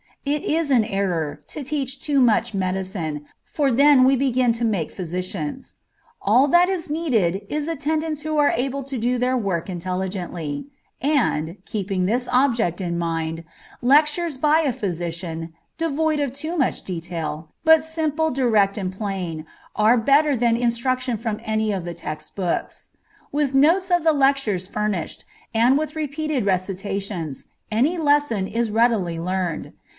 [0.25, 4.91] It is an error to teach too much medicine, for then we begin to make
[4.91, 5.75] physicians.
[6.21, 10.67] All that is needed is attendants who are able to do their work intelligently,
[11.01, 13.43] and, keeping this object in mind,
[13.81, 19.45] lectures by a physician, devoid of too much detail, but simple, direct, and plain,
[19.75, 22.89] are better than instruction from any of the text books.
[23.31, 29.73] With notes of the lectures furnished, and with repeated recitations, any lesson is readily learned.